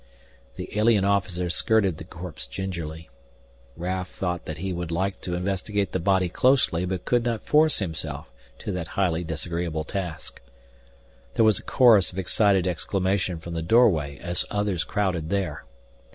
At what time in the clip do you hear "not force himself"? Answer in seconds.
7.23-8.27